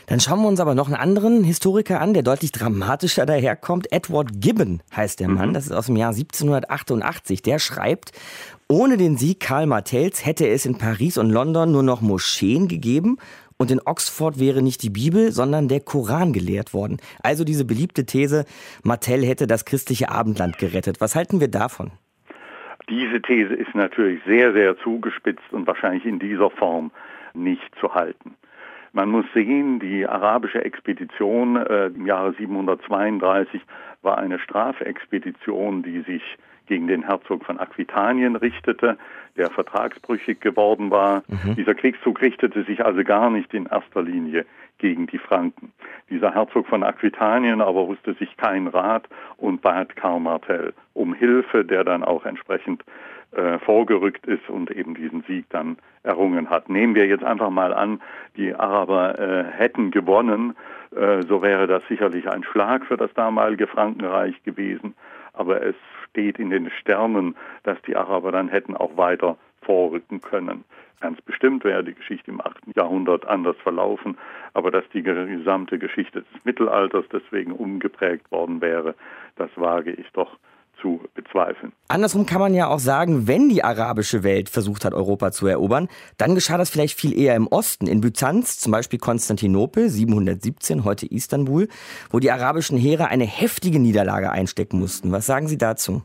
[0.08, 3.92] Dann schauen wir uns aber noch einen anderen Historiker an, der deutlich dramatischer daherkommt.
[3.92, 5.50] Edward Gibbon heißt der Mann.
[5.50, 5.54] Mhm.
[5.54, 7.42] Das ist aus dem Jahr 1788.
[7.42, 8.12] Der schreibt,
[8.74, 13.18] ohne den Sieg Karl Martells hätte es in Paris und London nur noch Moscheen gegeben
[13.58, 16.98] und in Oxford wäre nicht die Bibel, sondern der Koran gelehrt worden.
[17.22, 18.46] Also diese beliebte These,
[18.84, 21.02] Martell hätte das christliche Abendland gerettet.
[21.02, 21.92] Was halten wir davon?
[22.90, 26.90] Diese These ist natürlich sehr, sehr zugespitzt und wahrscheinlich in dieser Form
[27.36, 28.34] nicht zu halten.
[28.94, 33.62] Man muss sehen, die arabische Expedition äh, im Jahre 732
[34.04, 36.22] war eine Strafexpedition, die sich
[36.68, 38.98] gegen den Herzog von Aquitanien richtete,
[39.36, 41.24] der vertragsbrüchig geworden war.
[41.28, 41.56] Mhm.
[41.56, 44.46] Dieser Kriegszug richtete sich also gar nicht in erster Linie
[44.78, 45.74] gegen die Franken.
[46.10, 51.66] Dieser Herzog von Aquitanien aber wusste sich kein Rat und bat Karl Martel um Hilfe,
[51.66, 52.84] der dann auch entsprechend
[53.36, 56.70] äh, vorgerückt ist und eben diesen Sieg dann errungen hat.
[56.70, 58.02] Nehmen wir jetzt einfach mal an,
[58.36, 60.56] die Araber äh, hätten gewonnen,
[60.96, 64.96] äh, so wäre das sicherlich ein Schlag für das damalige Frankenreich gewesen,
[65.34, 65.76] aber es
[66.10, 70.64] steht in den Sternen, dass die Araber dann hätten auch weiter vorrücken können.
[71.00, 72.76] Ganz bestimmt wäre die Geschichte im 8.
[72.76, 74.18] Jahrhundert anders verlaufen,
[74.54, 78.96] aber dass die gesamte Geschichte des Mittelalters deswegen umgeprägt worden wäre,
[79.36, 80.38] das wage ich doch
[80.84, 81.72] zu bezweifeln.
[81.88, 85.88] Andersrum kann man ja auch sagen, wenn die arabische Welt versucht hat, Europa zu erobern,
[86.18, 91.08] dann geschah das vielleicht viel eher im Osten, in Byzanz, zum Beispiel Konstantinopel 717, heute
[91.08, 91.70] Istanbul,
[92.12, 95.12] wo die arabischen Heere eine heftige Niederlage einstecken mussten.
[95.12, 96.04] Was sagen Sie dazu?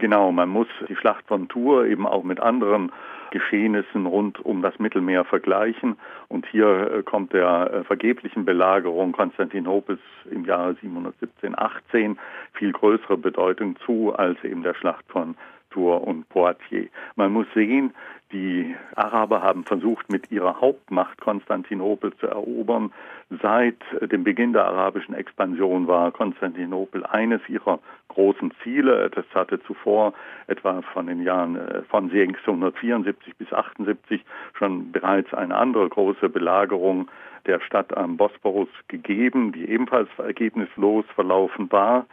[0.00, 2.90] Genau, man muss die Schlacht von Tours eben auch mit anderen
[3.32, 5.96] Geschehnissen rund um das Mittelmeer vergleichen.
[6.28, 12.16] Und hier äh, kommt der äh, vergeblichen Belagerung Konstantinopels im Jahre 717-18
[12.54, 15.36] viel größere Bedeutung zu als eben der Schlacht von
[15.68, 16.88] Tours und Poitiers.
[17.16, 17.92] Man muss sehen,
[18.32, 22.92] die Araber haben versucht, mit ihrer Hauptmacht Konstantinopel zu erobern.
[23.42, 29.10] Seit dem Beginn der arabischen Expansion war Konstantinopel eines ihrer großen Ziele.
[29.10, 30.12] Das hatte zuvor
[30.46, 37.08] etwa von den Jahren äh, von 1674 bis 78 schon bereits eine andere große Belagerung
[37.46, 42.06] der Stadt am Bosporus gegeben, die ebenfalls ergebnislos verlaufen war.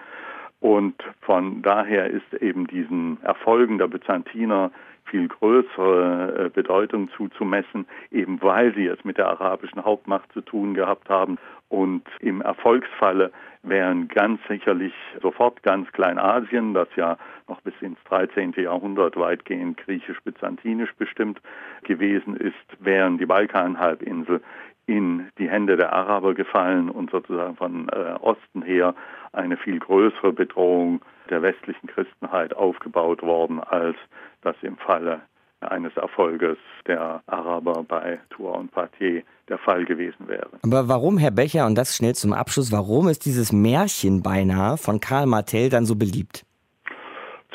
[0.60, 4.72] Und von daher ist eben diesen Erfolgen der Byzantiner
[5.10, 10.74] viel größere äh, Bedeutung zuzumessen, eben weil sie es mit der arabischen Hauptmacht zu tun
[10.74, 11.38] gehabt haben.
[11.70, 13.32] Und im Erfolgsfalle
[13.64, 17.18] wären ganz sicherlich sofort ganz Kleinasien, das ja
[17.48, 18.54] noch bis ins 13.
[18.58, 21.42] Jahrhundert weitgehend griechisch-byzantinisch bestimmt
[21.84, 24.42] gewesen ist, wären die Balkanhalbinsel
[24.86, 28.96] in die Hände der Araber gefallen und sozusagen von äh, Osten her
[29.34, 33.98] eine viel größere Bedrohung der westlichen Christenheit aufgebaut worden, als
[34.42, 35.22] das im Falle
[35.60, 40.50] eines Erfolges der Araber bei Tours und Poitiers der Fall gewesen wäre.
[40.64, 45.00] Aber warum, Herr Becher, und das schnell zum Abschluss, warum ist dieses Märchen beinahe von
[45.00, 46.47] Karl Martell dann so beliebt?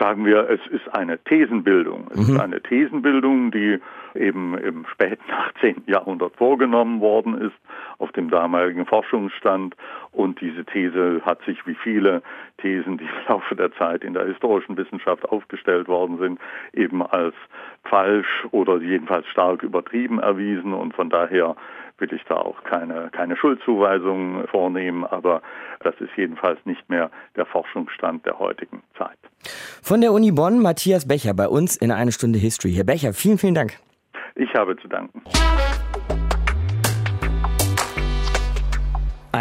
[0.03, 2.09] Sagen wir, es ist eine Thesenbildung.
[2.11, 2.35] Es mhm.
[2.35, 3.79] ist eine Thesenbildung, die
[4.17, 5.23] eben im späten
[5.57, 5.85] 18.
[5.87, 7.55] Jahrhundert vorgenommen worden ist,
[7.99, 9.77] auf dem damaligen Forschungsstand.
[10.11, 12.23] Und diese These hat sich wie viele
[12.59, 16.41] Thesen, die im Laufe der Zeit in der historischen Wissenschaft aufgestellt worden sind,
[16.73, 17.35] eben als
[17.85, 20.73] falsch oder jedenfalls stark übertrieben erwiesen.
[20.75, 21.55] Und von daher
[21.99, 25.43] will ich da auch keine, keine Schuldzuweisungen vornehmen, aber
[25.81, 29.19] das ist jedenfalls nicht mehr der Forschungsstand der heutigen Zeit.
[29.83, 32.73] Von der Uni Bonn, Matthias Becher bei uns in eine Stunde History.
[32.73, 33.79] Herr Becher, vielen, vielen Dank.
[34.35, 35.23] Ich habe zu danken.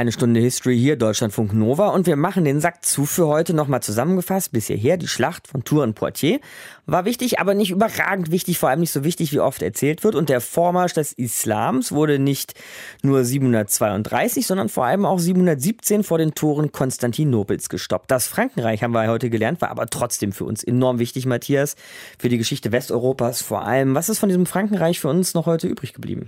[0.01, 1.89] Eine Stunde History hier, Deutschlandfunk Nova.
[1.89, 4.51] Und wir machen den Sack zu für heute nochmal zusammengefasst.
[4.51, 6.39] Bis hierher die Schlacht von Tours und Poitiers.
[6.87, 10.15] War wichtig, aber nicht überragend wichtig, vor allem nicht so wichtig, wie oft erzählt wird.
[10.15, 12.56] Und der Vormarsch des Islams wurde nicht
[13.04, 18.10] nur 732, sondern vor allem auch 717 vor den Toren Konstantinopels gestoppt.
[18.10, 21.75] Das Frankenreich, haben wir heute gelernt, war aber trotzdem für uns enorm wichtig, Matthias,
[22.17, 23.93] für die Geschichte Westeuropas vor allem.
[23.93, 26.27] Was ist von diesem Frankenreich für uns noch heute übrig geblieben?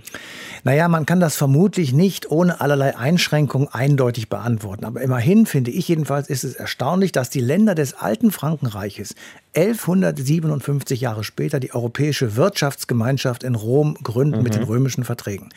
[0.62, 4.84] Naja, man kann das vermutlich nicht ohne allerlei Einschränkungen eindeutig beantworten.
[4.84, 9.14] Aber immerhin, finde ich jedenfalls, ist es erstaunlich, dass die Länder des alten Frankenreiches
[9.54, 14.42] 1157 Jahre später die Europäische Wirtschaftsgemeinschaft in Rom gründen mhm.
[14.42, 15.50] mit den römischen Verträgen.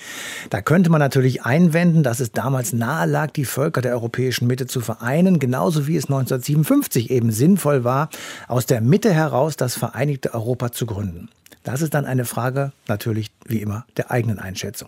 [0.50, 4.68] Da könnte man natürlich einwenden, dass es damals nahe lag, die Völker der europäischen Mitte
[4.68, 8.10] zu vereinen, genauso wie es 1957 eben sinnvoll war,
[8.48, 11.30] aus der Mitte heraus das Vereinigte Europa zu gründen.
[11.68, 14.88] Das ist dann eine Frage natürlich wie immer der eigenen Einschätzung.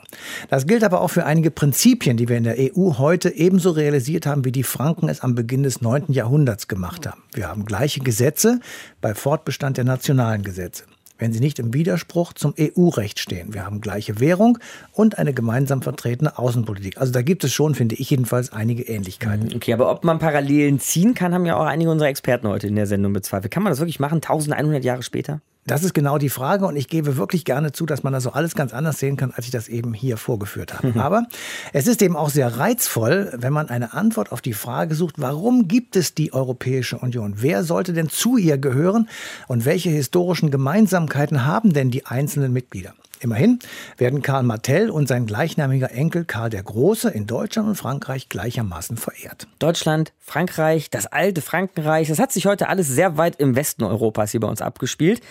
[0.50, 4.26] Das gilt aber auch für einige Prinzipien, die wir in der EU heute ebenso realisiert
[4.26, 6.06] haben, wie die Franken es am Beginn des 9.
[6.14, 7.22] Jahrhunderts gemacht haben.
[7.34, 8.62] Wir haben gleiche Gesetze
[9.02, 10.86] bei Fortbestand der nationalen Gesetze
[11.22, 13.54] wenn sie nicht im Widerspruch zum EU-Recht stehen.
[13.54, 14.58] Wir haben gleiche Währung
[14.94, 16.98] und eine gemeinsam vertretene Außenpolitik.
[16.98, 19.54] Also da gibt es schon, finde ich jedenfalls, einige Ähnlichkeiten.
[19.54, 22.76] Okay, aber ob man Parallelen ziehen kann, haben ja auch einige unserer Experten heute in
[22.78, 23.52] der Sendung bezweifelt.
[23.52, 25.42] Kann man das wirklich machen, 1100 Jahre später?
[25.70, 28.32] Das ist genau die Frage und ich gebe wirklich gerne zu, dass man das so
[28.32, 30.88] alles ganz anders sehen kann, als ich das eben hier vorgeführt habe.
[30.88, 31.00] Mhm.
[31.00, 31.28] Aber
[31.74, 35.68] es ist eben auch sehr reizvoll, wenn man eine Antwort auf die Frage sucht, warum
[35.68, 37.36] gibt es die Europäische Union?
[37.38, 39.08] Wer sollte denn zu ihr gehören
[39.48, 42.96] und welche historischen Gemeinsamkeiten haben denn die einzelnen Mitglieder?
[43.22, 43.60] Immerhin
[43.98, 48.96] werden Karl Martell und sein gleichnamiger Enkel Karl der Große in Deutschland und Frankreich gleichermaßen
[48.96, 49.48] verehrt.
[49.60, 54.32] Deutschland, Frankreich, das alte Frankenreich, das hat sich heute alles sehr weit im Westen Europas
[54.32, 55.22] hier bei uns abgespielt.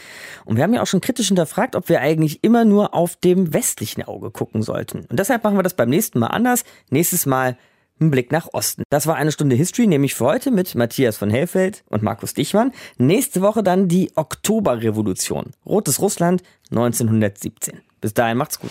[0.45, 3.55] Und wir haben ja auch schon kritisch hinterfragt, ob wir eigentlich immer nur auf dem
[3.55, 5.07] westlichen Auge gucken sollten.
[5.07, 6.64] Und deshalb machen wir das beim nächsten Mal anders.
[6.91, 7.57] Nächstes Mal
[8.01, 8.82] ein Blick nach Osten.
[8.90, 12.72] Das war eine Stunde History, nämlich für heute mit Matthias von Hellfeld und Markus Dichmann.
[12.96, 15.53] Nächste Woche dann die Oktoberrevolution.
[15.66, 17.80] Rotes Russland 1917.
[18.01, 18.70] Bis dahin macht's gut.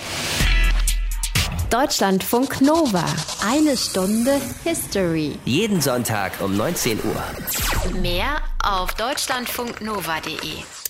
[1.69, 3.03] Deutschlandfunk Nova.
[3.45, 5.37] Eine Stunde History.
[5.43, 8.01] Jeden Sonntag um 19 Uhr.
[8.01, 10.86] Mehr auf deutschlandfunknova.de.